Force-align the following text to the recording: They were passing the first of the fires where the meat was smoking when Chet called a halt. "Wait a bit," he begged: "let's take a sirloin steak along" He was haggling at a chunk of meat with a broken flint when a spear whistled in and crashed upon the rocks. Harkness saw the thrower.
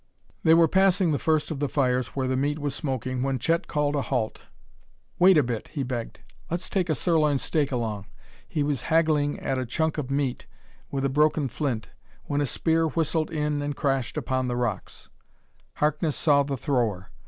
They 0.41 0.55
were 0.55 0.67
passing 0.67 1.11
the 1.11 1.19
first 1.19 1.51
of 1.51 1.59
the 1.59 1.69
fires 1.69 2.15
where 2.15 2.27
the 2.27 2.35
meat 2.35 2.57
was 2.57 2.73
smoking 2.73 3.21
when 3.21 3.37
Chet 3.37 3.67
called 3.67 3.95
a 3.95 4.01
halt. 4.01 4.41
"Wait 5.19 5.37
a 5.37 5.43
bit," 5.43 5.67
he 5.67 5.83
begged: 5.83 6.21
"let's 6.49 6.71
take 6.71 6.89
a 6.89 6.95
sirloin 6.95 7.37
steak 7.37 7.71
along" 7.71 8.07
He 8.49 8.63
was 8.63 8.81
haggling 8.89 9.37
at 9.39 9.59
a 9.59 9.65
chunk 9.67 9.99
of 9.99 10.09
meat 10.09 10.47
with 10.89 11.05
a 11.05 11.09
broken 11.09 11.49
flint 11.49 11.91
when 12.23 12.41
a 12.41 12.47
spear 12.47 12.87
whistled 12.87 13.29
in 13.29 13.61
and 13.61 13.75
crashed 13.75 14.17
upon 14.17 14.47
the 14.47 14.55
rocks. 14.57 15.09
Harkness 15.75 16.15
saw 16.15 16.41
the 16.41 16.57
thrower. 16.57 17.11